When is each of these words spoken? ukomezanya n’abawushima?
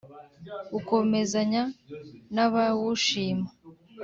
ukomezanya 0.77 1.63
n’abawushima? 2.35 3.47